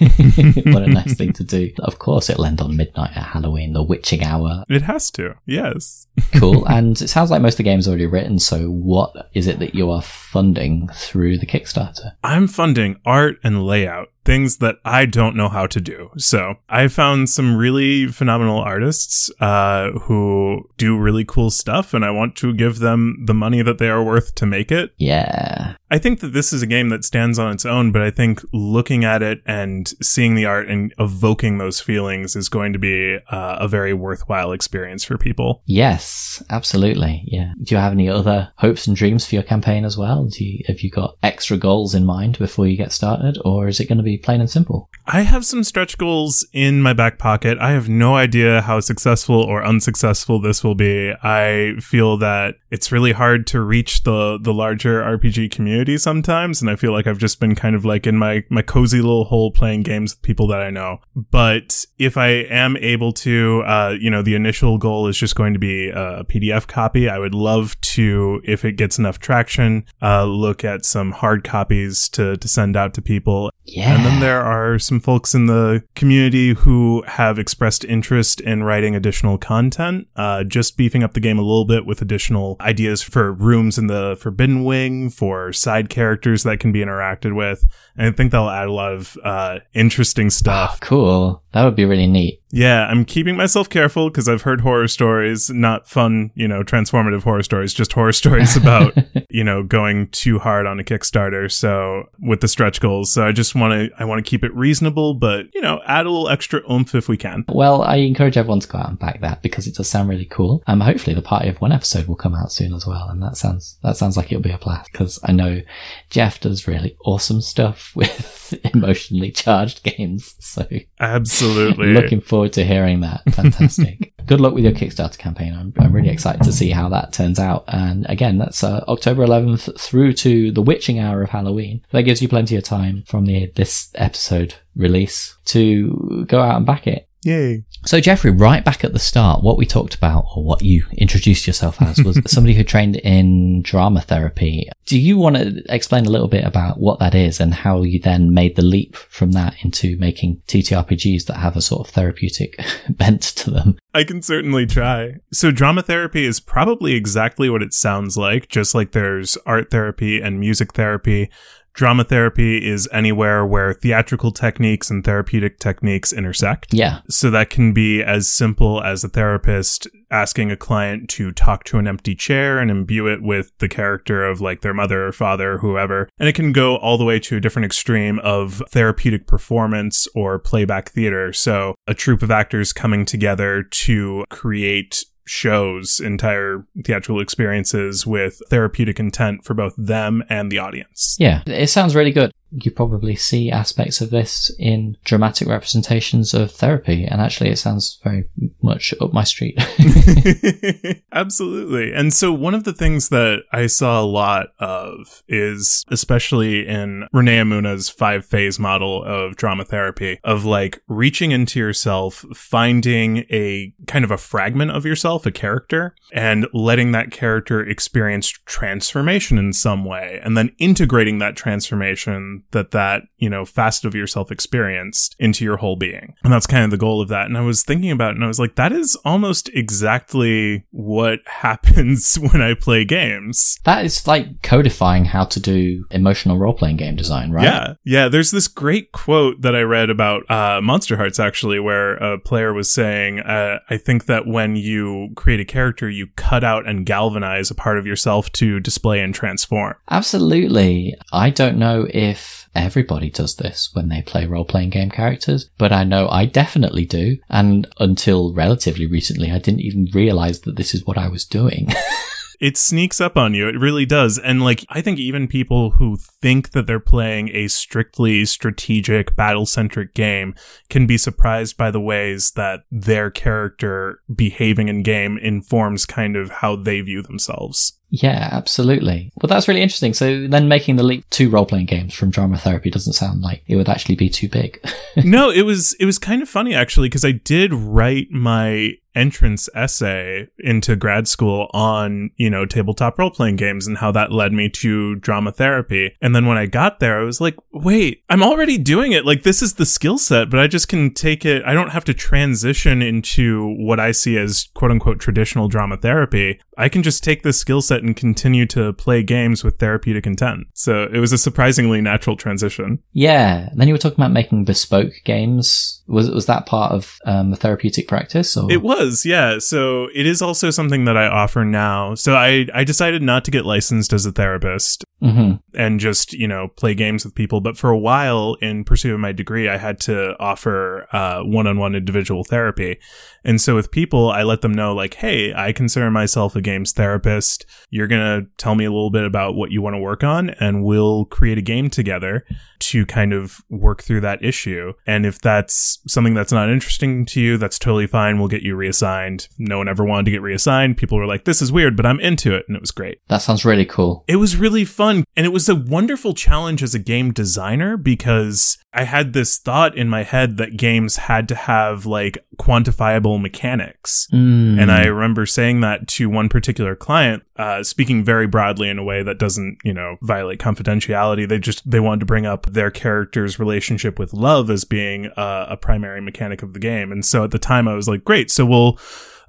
[0.65, 1.71] what a nice thing to do.
[1.77, 4.63] Of course, it'll end on midnight at Halloween, the witching hour.
[4.67, 5.35] It has to.
[5.45, 6.07] Yes.
[6.33, 6.65] Cool.
[6.67, 8.39] and it sounds like most of the game's already written.
[8.39, 12.11] So what is it that you are funding through the Kickstarter?
[12.23, 16.09] I'm funding art and layout, things that I don't know how to do.
[16.17, 22.11] So I found some really phenomenal artists uh, who do really cool stuff, and I
[22.11, 24.91] want to give them the money that they are worth to make it.
[24.97, 25.75] Yeah.
[25.91, 28.41] I think that this is a game that stands on its own, but I think
[28.53, 33.17] looking at it and seeing the art and evoking those feelings is going to be
[33.29, 35.63] uh, a very worthwhile experience for people.
[35.65, 37.23] Yes, absolutely.
[37.25, 37.53] Yeah.
[37.63, 40.25] Do you have any other hopes and dreams for your campaign as well?
[40.25, 43.79] Do you, have you got extra goals in mind before you get started, or is
[43.79, 44.89] it going to be plain and simple?
[45.07, 47.57] I have some stretch goals in my back pocket.
[47.59, 51.13] I have no idea how successful or unsuccessful this will be.
[51.23, 56.69] I feel that it's really hard to reach the the larger RPG community sometimes, and
[56.69, 59.51] I feel like I've just been kind of like in my my cozy little hole
[59.51, 60.99] playing games with people that I know.
[61.15, 65.53] But if I am able to, uh, you know, the initial goal is just going
[65.53, 67.09] to be a PDF copy.
[67.09, 72.09] I would love to, if it gets enough traction, uh, look at some hard copies
[72.09, 73.51] to to send out to people.
[73.73, 73.95] Yeah.
[73.95, 78.95] And then there are some folks in the community who have expressed interest in writing
[78.95, 83.31] additional content, uh, just beefing up the game a little bit with additional ideas for
[83.31, 87.65] rooms in the Forbidden Wing, for side characters that can be interacted with.
[87.97, 90.79] And I think that'll add a lot of uh, interesting stuff.
[90.79, 91.43] cool.
[91.51, 92.41] That would be really neat.
[92.51, 97.23] Yeah, I'm keeping myself careful because I've heard horror stories, not fun, you know, transformative
[97.23, 98.95] horror stories, just horror stories about,
[99.29, 101.51] you know, going too hard on a Kickstarter.
[101.51, 104.53] So with the stretch goals, so I just want to, I want to keep it
[104.55, 107.45] reasonable, but you know, add a little extra oomph if we can.
[107.47, 110.25] Well, I encourage everyone to go out and back that because it does sound really
[110.25, 110.63] cool.
[110.67, 113.07] Um, hopefully the Party of One episode will come out soon as well.
[113.09, 115.61] And that sounds, that sounds like it'll be a blast because I know
[116.09, 120.35] Jeff does really awesome stuff with emotionally charged games.
[120.39, 120.67] So
[120.99, 121.87] Absolutely.
[121.93, 123.21] looking forward to hearing that.
[123.31, 124.13] Fantastic.
[124.29, 125.55] Good luck with your Kickstarter campaign.
[125.55, 127.63] I'm, I'm really excited to see how that turns out.
[127.67, 131.83] And again, that's uh, October 11th through to the witching hour of Halloween.
[131.89, 136.65] That gives you plenty of time from the this episode release to go out and
[136.67, 137.08] back it.
[137.23, 137.65] Yay.
[137.85, 141.47] So, Jeffrey, right back at the start, what we talked about, or what you introduced
[141.47, 144.69] yourself as, was somebody who trained in drama therapy.
[144.85, 147.99] Do you want to explain a little bit about what that is and how you
[147.99, 152.59] then made the leap from that into making TTRPGs that have a sort of therapeutic
[152.89, 153.77] bent to them?
[153.93, 155.15] I can certainly try.
[155.31, 160.21] So, drama therapy is probably exactly what it sounds like, just like there's art therapy
[160.21, 161.29] and music therapy.
[161.73, 166.73] Drama therapy is anywhere where theatrical techniques and therapeutic techniques intersect.
[166.73, 167.01] Yeah.
[167.09, 171.77] So that can be as simple as a therapist asking a client to talk to
[171.77, 175.53] an empty chair and imbue it with the character of like their mother or father
[175.53, 176.09] or whoever.
[176.17, 180.39] And it can go all the way to a different extreme of therapeutic performance or
[180.39, 181.31] playback theater.
[181.33, 188.99] So a troupe of actors coming together to create shows, entire theatrical experiences with therapeutic
[188.99, 191.15] intent for both them and the audience.
[191.19, 191.43] Yeah.
[191.45, 192.31] It sounds really good.
[192.51, 197.05] You probably see aspects of this in dramatic representations of therapy.
[197.05, 198.25] And actually, it sounds very
[198.61, 199.59] much up my street.
[201.11, 201.93] Absolutely.
[201.93, 207.07] And so one of the things that I saw a lot of is especially in
[207.13, 213.73] Renée Emunah's five phase model of drama therapy of like reaching into yourself, finding a
[213.87, 219.53] kind of a fragment of yourself, a character, and letting that character experience transformation in
[219.53, 225.15] some way and then integrating that transformation that that, you know, facet of yourself experienced
[225.19, 226.15] into your whole being.
[226.23, 227.25] And that's kind of the goal of that.
[227.25, 231.19] And I was thinking about it and I was like, that is almost exactly what
[231.25, 233.59] happens when I play games.
[233.65, 237.43] That is like codifying how to do emotional role playing game design, right?
[237.43, 237.73] Yeah.
[237.83, 238.07] Yeah.
[238.09, 242.71] There's this great quote that I read about uh, Monsterhearts actually, where a player was
[242.71, 247.51] saying, uh, I think that when you create a character, you cut out and galvanize
[247.51, 249.75] a part of yourself to display and transform.
[249.89, 250.95] Absolutely.
[251.11, 255.71] I don't know if everybody does this when they play role playing game characters, but
[255.71, 257.17] I know I definitely do.
[257.29, 261.69] And until relatively recently, I didn't even realize that this is what I was doing.
[262.39, 263.47] it sneaks up on you.
[263.47, 264.17] It really does.
[264.17, 269.45] And like, I think even people who think that they're playing a strictly strategic, battle
[269.45, 270.35] centric game
[270.69, 276.29] can be surprised by the ways that their character behaving in game informs kind of
[276.31, 277.78] how they view themselves.
[277.91, 279.11] Yeah, absolutely.
[279.21, 279.93] Well, that's really interesting.
[279.93, 283.43] So then making the leap to role playing games from drama therapy doesn't sound like
[283.47, 284.63] it would actually be too big.
[284.97, 289.49] no, it was, it was kind of funny actually, because I did write my entrance
[289.53, 294.33] essay into grad school on, you know, tabletop role playing games and how that led
[294.33, 295.95] me to drama therapy.
[296.01, 299.05] And then when I got there, I was like, wait, I'm already doing it.
[299.05, 301.43] Like this is the skill set, but I just can take it.
[301.45, 306.39] I don't have to transition into what I see as quote unquote traditional drama therapy.
[306.57, 310.47] I can just take this skill set and continue to play games with therapeutic intent.
[310.53, 312.79] So it was a surprisingly natural transition.
[312.91, 313.47] Yeah.
[313.49, 315.78] And then you were talking about making bespoke games.
[315.89, 318.37] Was was that part of um, the therapeutic practice?
[318.37, 318.51] Or?
[318.51, 319.39] It was, yeah.
[319.39, 321.95] So it is also something that I offer now.
[321.95, 325.48] So I I decided not to get licensed as a therapist mm-hmm.
[325.59, 327.41] And just you know play games with people.
[327.41, 331.75] But for a while, in pursuit of my degree, I had to offer uh, one-on-one
[331.75, 332.79] individual therapy.
[333.23, 336.71] And so with people, I let them know like, hey, I consider myself a games
[336.71, 337.45] therapist.
[337.69, 340.63] You're gonna tell me a little bit about what you want to work on, and
[340.63, 342.25] we'll create a game together
[342.59, 344.73] to kind of work through that issue.
[344.85, 348.19] And if that's something that's not interesting to you, that's totally fine.
[348.19, 349.27] We'll get you reassigned.
[349.37, 350.77] No one ever wanted to get reassigned.
[350.77, 352.45] People were like, this is weird, but I'm into it.
[352.47, 352.99] And it was great.
[353.07, 354.03] That sounds really cool.
[354.07, 355.03] It was really fun.
[355.15, 359.75] And it was a wonderful challenge as a game designer because I had this thought
[359.75, 364.07] in my head that games had to have like quantifiable mechanics.
[364.13, 364.61] Mm.
[364.61, 368.83] And I remember saying that to one particular client, uh, speaking very broadly in a
[368.83, 371.27] way that doesn't, you know, violate confidentiality.
[371.27, 375.47] They just, they wanted to bring up their character's relationship with love as being uh,
[375.49, 376.91] a primary mechanic of the game.
[376.91, 378.29] And so at the time I was like, great.
[378.31, 378.79] So we'll,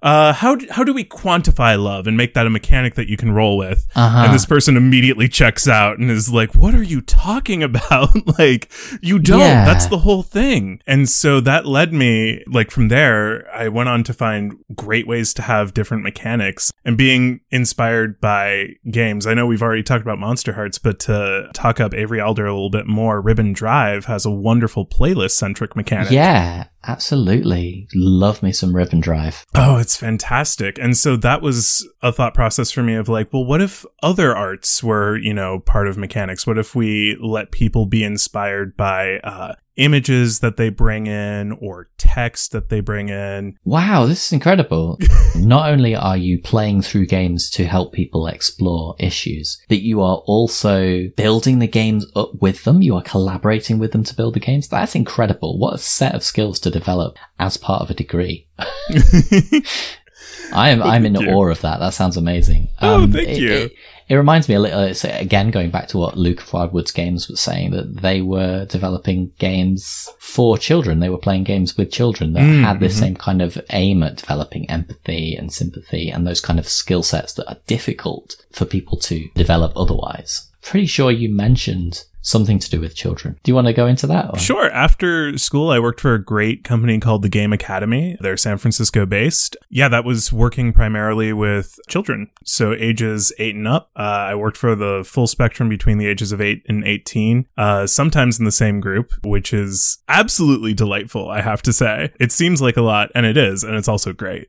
[0.02, 3.16] uh, how do, how do we quantify love and make that a mechanic that you
[3.16, 3.86] can roll with?
[3.94, 4.24] Uh-huh.
[4.24, 8.10] And this person immediately checks out and is like, "What are you talking about?
[8.38, 8.70] like,
[9.02, 9.40] you don't.
[9.40, 9.64] Yeah.
[9.64, 14.04] That's the whole thing." And so that led me, like, from there, I went on
[14.04, 19.26] to find great ways to have different mechanics and being inspired by games.
[19.26, 22.70] I know we've already talked about Monsterhearts, but to talk up Avery Alder a little
[22.70, 26.10] bit more, Ribbon Drive has a wonderful playlist centric mechanic.
[26.10, 27.88] Yeah, absolutely.
[27.94, 29.46] Love me some Ribbon Drive.
[29.54, 30.78] Oh, it's fantastic.
[30.78, 34.34] And so that was a thought process for me of like, well, what if other
[34.34, 36.46] arts were, you know, part of mechanics?
[36.46, 41.88] What if we let people be inspired by uh, images that they bring in or
[41.98, 43.58] text that they bring in?
[43.64, 44.98] Wow, this is incredible.
[45.36, 50.18] Not only are you playing through games to help people explore issues, but you are
[50.26, 52.82] also building the games up with them.
[52.82, 54.68] You are collaborating with them to build the games.
[54.68, 55.58] That's incredible.
[55.58, 58.46] What a set of skills to develop as part of a degree.
[60.52, 61.80] I am I'm in awe of that.
[61.80, 62.68] That sounds amazing.
[62.80, 63.52] Oh, um, thank it, you.
[63.52, 63.72] It,
[64.10, 64.80] it reminds me a little.
[64.80, 68.64] It's again going back to what Luke of Wildwood's Games was saying that they were
[68.66, 70.98] developing games for children.
[70.98, 73.00] They were playing games with children that Mm, had this mhm.
[73.00, 77.34] same kind of aim at developing empathy and sympathy and those kind of skill sets
[77.34, 80.48] that are difficult for people to develop otherwise.
[80.60, 83.38] Pretty sure you mentioned something to do with children.
[83.42, 84.30] Do you want to go into that?
[84.32, 84.70] or- Sure.
[84.70, 88.16] After school, I worked for a great company called the Game Academy.
[88.20, 89.56] They're San Francisco based.
[89.68, 92.28] Yeah, that was working primarily with children.
[92.44, 93.90] So ages eight and up.
[93.96, 97.86] Uh, I worked for the full spectrum between the ages of eight and 18, uh,
[97.86, 102.12] sometimes in the same group, which is absolutely delightful, I have to say.
[102.20, 104.48] It seems like a lot, and it is, and it's also great.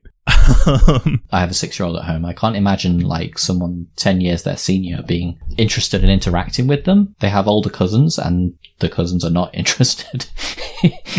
[0.66, 2.24] Um, I have a six year old at home.
[2.24, 7.14] I can't imagine like someone 10 years their senior being interested in interacting with them.
[7.20, 10.26] They have older cousins and the cousins are not interested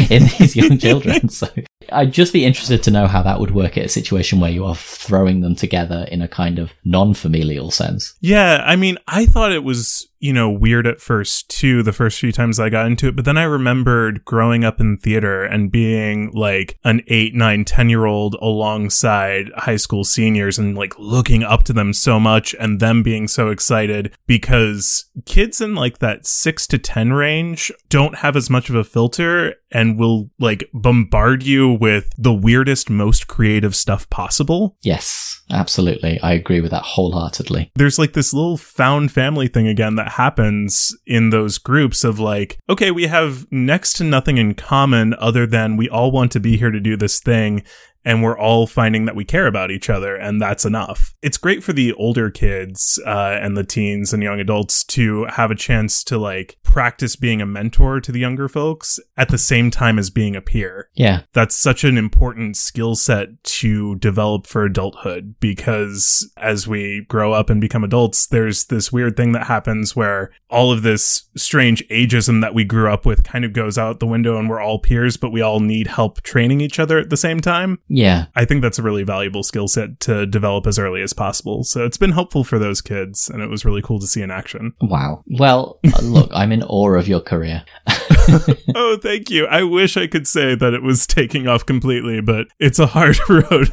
[0.10, 1.30] in these young children.
[1.34, 1.48] So
[1.92, 4.66] I'd just be interested to know how that would work at a situation where you
[4.66, 8.14] are throwing them together in a kind of non familial sense.
[8.22, 12.18] Yeah, I mean, I thought it was you know, weird at first too, the first
[12.18, 13.16] few times I got into it.
[13.18, 17.90] But then I remembered growing up in theater and being like an eight, nine, 10
[17.90, 22.80] year old alongside high school seniors and like looking up to them so much and
[22.80, 28.38] them being so excited because kids in like that six to 10 range don't have
[28.38, 33.76] as much of a filter and will like bombard you with the weirdest, most creative
[33.76, 34.78] stuff possible.
[34.84, 36.20] Yes, absolutely.
[36.22, 37.72] I agree with that wholeheartedly.
[37.76, 42.58] There's like this little found family thing again that happens in those groups of like,
[42.70, 46.58] okay, we have next to nothing in common other than we all want to be
[46.58, 47.64] here to do this thing
[48.06, 51.14] and we're all finding that we care about each other and that's enough.
[51.22, 55.52] It's great for the older kids uh, and the teens and young adults to have
[55.52, 59.70] a chance to like practice being a mentor to the younger folks at the same
[59.70, 60.90] time as being a peer.
[60.96, 61.22] Yeah.
[61.34, 67.50] That's such an important skill set to develop for adulthood because as we grow up
[67.50, 72.42] and become adults, there's this weird thing that happens where all of this strange ageism
[72.42, 75.18] that we grew up with kind of goes out the window and we're all peers,
[75.18, 77.80] but we all need help training each other at the same time.
[77.94, 78.26] Yeah.
[78.36, 81.64] I think that's a really valuable skill set to develop as early as possible.
[81.64, 84.32] So it's been helpful for those kids, and it was really cool to see in
[84.32, 84.74] action.
[84.82, 85.24] Wow.
[85.28, 87.64] Well, uh, look, I'm in awe of your career.
[88.76, 89.46] oh, thank you.
[89.46, 93.18] I wish I could say that it was taking off completely, but it's a hard
[93.30, 93.70] road.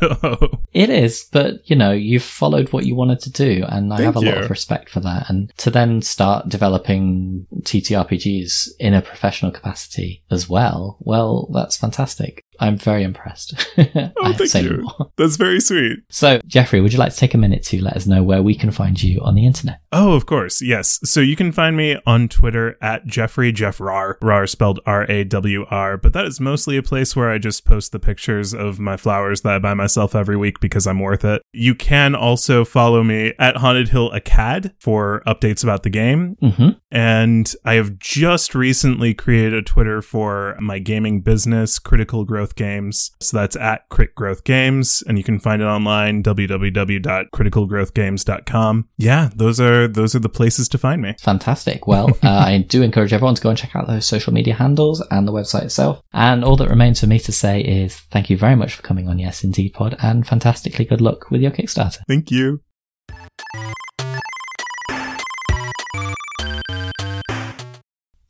[0.74, 4.06] It is, but you know, you've followed what you wanted to do, and I Thank
[4.06, 5.30] have a lot of respect for that.
[5.30, 12.44] And to then start developing TTRPGs in a professional capacity as well, well, that's fantastic.
[12.60, 13.54] I'm very impressed.
[14.22, 14.82] Oh, thank you.
[14.82, 15.10] more.
[15.16, 15.98] That's very sweet.
[16.10, 18.54] So, Jeffrey, would you like to take a minute to let us know where we
[18.54, 19.80] can find you on the internet?
[19.92, 20.60] Oh, of course.
[20.60, 21.00] Yes.
[21.04, 25.24] So you can find me on Twitter at Jeffrey Jeff Rar, Rar spelled R A
[25.24, 28.78] W R, but that is mostly a place where I just post the pictures of
[28.78, 31.42] my flowers that I buy myself every week because I'm worth it.
[31.52, 36.36] You can also follow me at Haunted Hill Acad for updates about the game.
[36.42, 36.70] Mm-hmm.
[36.90, 43.10] And I have just recently created a Twitter for my gaming business, Critical Growth Games.
[43.20, 48.88] So that's at Crit Growth Games, and you can find it online www.criticalgrowthgames.com.
[48.96, 51.14] Yeah, those are those are the places to find me.
[51.20, 51.86] Fantastic.
[51.86, 55.04] Well, uh, I do encourage everyone to go and check out those social media handles
[55.10, 56.00] and the website itself.
[56.12, 59.08] And all that remains for me to say is thank you very much for coming
[59.08, 62.00] on Yes Indie'd Pod and fantastically good luck with your Kickstarter.
[62.06, 62.60] Thank you.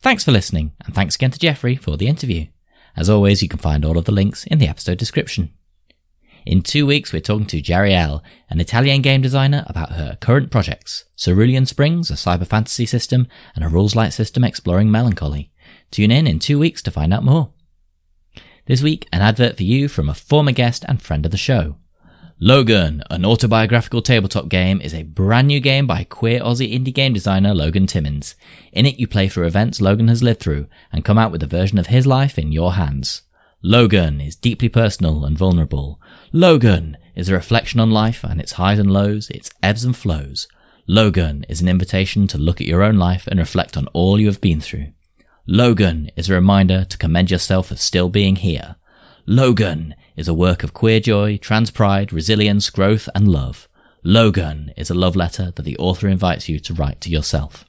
[0.02, 2.46] Thanks for listening, and thanks again to Jeffrey for the interview.
[2.97, 5.53] As always, you can find all of the links in the episode description.
[6.47, 11.05] In two weeks, we're talking to Jariel, an Italian game designer, about her current projects
[11.16, 15.51] Cerulean Springs, a cyber fantasy system, and a rules light system exploring melancholy.
[15.91, 17.53] Tune in in two weeks to find out more.
[18.66, 21.76] This week, an advert for you from a former guest and friend of the show.
[22.43, 27.12] Logan, an autobiographical tabletop game, is a brand new game by queer Aussie indie game
[27.12, 28.34] designer Logan Timmins.
[28.72, 31.47] In it, you play through events Logan has lived through and come out with a
[31.47, 33.24] version of his life in your hands.
[33.62, 36.01] Logan is deeply personal and vulnerable.
[36.32, 40.49] Logan is a reflection on life and its highs and lows, its ebbs and flows.
[40.86, 44.28] Logan is an invitation to look at your own life and reflect on all you
[44.28, 44.86] have been through.
[45.47, 48.76] Logan is a reminder to commend yourself for still being here.
[49.26, 53.66] Logan is a work of queer joy, trans pride, resilience, growth, and love.
[54.04, 57.64] Logan is a love letter that the author invites you to write to yourself.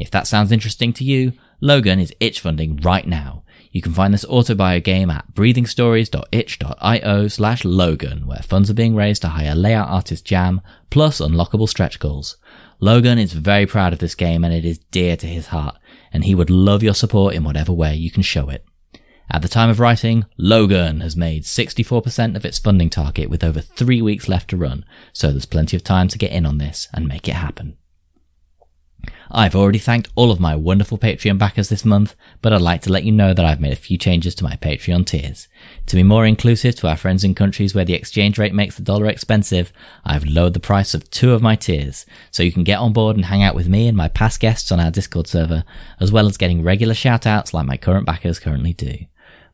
[0.00, 3.44] If that sounds interesting to you, Logan is itch funding right now.
[3.70, 9.22] You can find this autobio game at breathingstories.itch.io slash Logan, where funds are being raised
[9.22, 10.60] to hire layout artist Jam,
[10.90, 12.36] plus unlockable stretch goals.
[12.80, 15.76] Logan is very proud of this game and it is dear to his heart,
[16.12, 18.64] and he would love your support in whatever way you can show it.
[19.32, 23.60] At the time of writing, Logan has made 64% of its funding target with over
[23.60, 26.88] three weeks left to run, so there's plenty of time to get in on this
[26.92, 27.76] and make it happen.
[29.30, 32.92] I've already thanked all of my wonderful Patreon backers this month, but I'd like to
[32.92, 35.46] let you know that I've made a few changes to my Patreon tiers.
[35.86, 38.82] To be more inclusive to our friends in countries where the exchange rate makes the
[38.82, 39.72] dollar expensive,
[40.04, 43.14] I've lowered the price of two of my tiers, so you can get on board
[43.14, 45.62] and hang out with me and my past guests on our Discord server,
[46.00, 48.96] as well as getting regular shoutouts like my current backers currently do.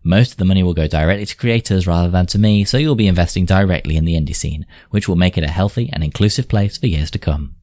[0.06, 2.94] Most of the money will go directly to creators rather than to me, so you'll
[2.94, 6.48] be investing directly in the indie scene, which will make it a healthy and inclusive
[6.48, 7.56] place for years to come.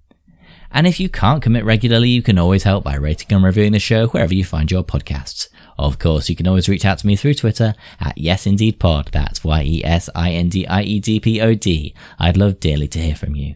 [0.69, 3.79] And if you can't commit regularly, you can always help by rating and reviewing the
[3.79, 5.47] show wherever you find your podcasts.
[5.77, 9.11] Of course, you can always reach out to me through Twitter at YesIndiedPod.
[9.11, 11.95] That's Y-E-S-I-N-D-I-E-D-P-O-D.
[12.19, 13.55] I'd love dearly to hear from you.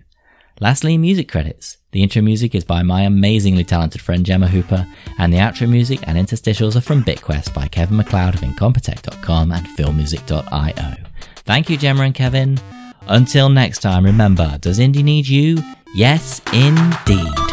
[0.59, 1.77] Lastly, music credits.
[1.91, 4.87] The intro music is by my amazingly talented friend Jemma Hooper,
[5.19, 9.65] and the outro music and interstitials are from BitQuest by Kevin MacLeod of Incompetech.com and
[9.67, 10.95] FilmMusic.io.
[11.37, 12.59] Thank you, Gemma and Kevin.
[13.07, 15.63] Until next time, remember, does Indie need you?
[15.95, 17.46] Yes, indeed.